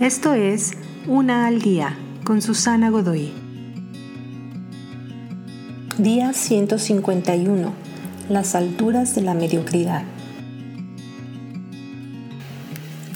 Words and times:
Esto 0.00 0.34
es 0.34 0.72
Una 1.06 1.46
al 1.46 1.62
Día 1.62 1.96
con 2.22 2.42
Susana 2.42 2.90
Godoy. 2.90 3.32
Día 5.96 6.34
151. 6.34 7.72
Las 8.28 8.54
alturas 8.54 9.14
de 9.14 9.22
la 9.22 9.32
mediocridad. 9.32 10.02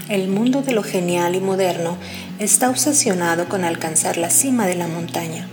El 0.08 0.28
mundo 0.28 0.62
de 0.62 0.72
lo 0.72 0.82
genial 0.82 1.34
y 1.34 1.40
moderno 1.40 1.98
está 2.38 2.70
obsesionado 2.70 3.46
con 3.50 3.64
alcanzar 3.64 4.16
la 4.16 4.30
cima 4.30 4.66
de 4.66 4.76
la 4.76 4.88
montaña. 4.88 5.48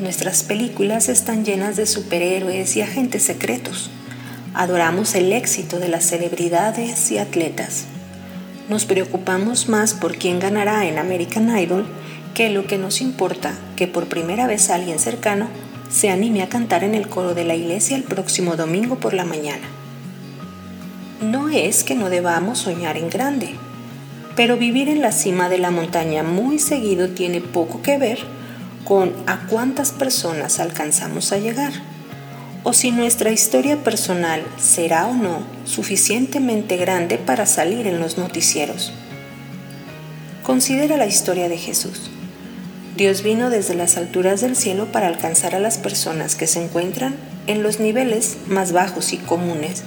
Nuestras 0.00 0.42
películas 0.42 1.10
están 1.10 1.44
llenas 1.44 1.76
de 1.76 1.84
superhéroes 1.84 2.78
y 2.78 2.80
agentes 2.80 3.24
secretos. 3.24 3.90
Adoramos 4.54 5.14
el 5.16 5.34
éxito 5.34 5.78
de 5.78 5.88
las 5.88 6.06
celebridades 6.06 7.12
y 7.12 7.18
atletas. 7.18 7.84
Nos 8.70 8.84
preocupamos 8.84 9.68
más 9.68 9.94
por 9.94 10.16
quién 10.16 10.38
ganará 10.38 10.86
en 10.86 11.00
American 11.00 11.58
Idol 11.58 11.88
que 12.34 12.50
lo 12.50 12.68
que 12.68 12.78
nos 12.78 13.00
importa 13.00 13.52
que 13.74 13.88
por 13.88 14.06
primera 14.06 14.46
vez 14.46 14.70
alguien 14.70 15.00
cercano 15.00 15.48
se 15.90 16.08
anime 16.08 16.40
a 16.40 16.48
cantar 16.48 16.84
en 16.84 16.94
el 16.94 17.08
coro 17.08 17.34
de 17.34 17.42
la 17.42 17.56
iglesia 17.56 17.96
el 17.96 18.04
próximo 18.04 18.54
domingo 18.54 19.00
por 19.00 19.12
la 19.12 19.24
mañana. 19.24 19.66
No 21.20 21.48
es 21.48 21.82
que 21.82 21.96
no 21.96 22.10
debamos 22.10 22.60
soñar 22.60 22.96
en 22.96 23.10
grande, 23.10 23.56
pero 24.36 24.56
vivir 24.56 24.88
en 24.88 25.00
la 25.00 25.10
cima 25.10 25.48
de 25.48 25.58
la 25.58 25.72
montaña 25.72 26.22
muy 26.22 26.60
seguido 26.60 27.08
tiene 27.08 27.40
poco 27.40 27.82
que 27.82 27.98
ver 27.98 28.20
con 28.84 29.12
a 29.26 29.48
cuántas 29.48 29.90
personas 29.90 30.60
alcanzamos 30.60 31.32
a 31.32 31.38
llegar 31.38 31.72
o 32.62 32.72
si 32.72 32.90
nuestra 32.90 33.30
historia 33.30 33.82
personal 33.82 34.42
será 34.58 35.06
o 35.06 35.14
no 35.14 35.42
suficientemente 35.64 36.76
grande 36.76 37.16
para 37.16 37.46
salir 37.46 37.86
en 37.86 38.00
los 38.00 38.18
noticieros. 38.18 38.92
Considera 40.42 40.96
la 40.96 41.06
historia 41.06 41.48
de 41.48 41.56
Jesús. 41.56 42.10
Dios 42.96 43.22
vino 43.22 43.50
desde 43.50 43.74
las 43.74 43.96
alturas 43.96 44.40
del 44.40 44.56
cielo 44.56 44.86
para 44.92 45.06
alcanzar 45.06 45.54
a 45.54 45.60
las 45.60 45.78
personas 45.78 46.34
que 46.34 46.46
se 46.46 46.62
encuentran 46.62 47.14
en 47.46 47.62
los 47.62 47.80
niveles 47.80 48.36
más 48.46 48.72
bajos 48.72 49.12
y 49.12 49.16
comunes. 49.16 49.84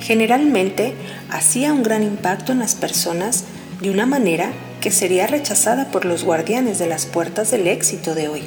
Generalmente 0.00 0.94
hacía 1.30 1.72
un 1.72 1.84
gran 1.84 2.02
impacto 2.02 2.52
en 2.52 2.58
las 2.58 2.74
personas 2.74 3.44
de 3.80 3.90
una 3.90 4.06
manera 4.06 4.52
que 4.80 4.90
sería 4.90 5.28
rechazada 5.28 5.92
por 5.92 6.04
los 6.04 6.24
guardianes 6.24 6.80
de 6.80 6.88
las 6.88 7.06
puertas 7.06 7.52
del 7.52 7.68
éxito 7.68 8.16
de 8.16 8.28
hoy. 8.28 8.42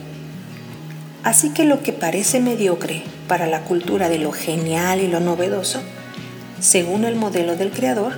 Así 1.26 1.50
que 1.50 1.66
lo 1.66 1.82
que 1.82 1.92
parece 1.92 2.40
mediocre 2.40 3.02
para 3.28 3.48
la 3.48 3.62
cultura 3.62 4.10
de 4.10 4.20
lo 4.20 4.32
genial 4.32 5.02
y 5.02 5.08
lo 5.08 5.20
novedoso, 5.20 5.82
según 6.60 7.04
el 7.04 7.16
modelo 7.16 7.56
del 7.56 7.72
Creador, 7.72 8.14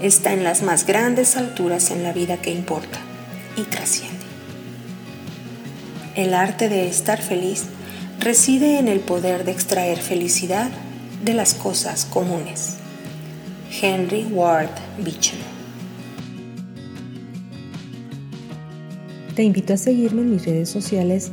está 0.00 0.32
en 0.32 0.42
las 0.42 0.62
más 0.62 0.86
grandes 0.86 1.36
alturas 1.36 1.90
en 1.90 2.02
la 2.02 2.14
vida 2.14 2.38
que 2.38 2.50
importa 2.50 2.98
y 3.58 3.64
trasciende. 3.64 4.24
El 6.14 6.32
arte 6.32 6.70
de 6.70 6.88
estar 6.88 7.20
feliz 7.20 7.66
reside 8.20 8.78
en 8.78 8.88
el 8.88 9.00
poder 9.00 9.44
de 9.44 9.52
extraer 9.52 9.98
felicidad 9.98 10.70
de 11.22 11.34
las 11.34 11.52
cosas 11.52 12.06
comunes. 12.06 12.76
Henry 13.82 14.24
Ward 14.30 14.70
Beecher 14.96 15.38
Te 19.34 19.42
invito 19.42 19.74
a 19.74 19.76
seguirme 19.76 20.22
en 20.22 20.30
mis 20.30 20.46
redes 20.46 20.70
sociales 20.70 21.32